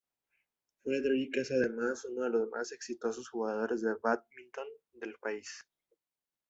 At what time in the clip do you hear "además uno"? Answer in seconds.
1.51-2.23